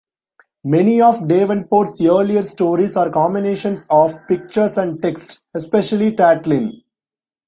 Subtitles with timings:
[0.63, 6.81] Many of Davenport's earlier stories are combinations of pictures and text, especially Tatlin!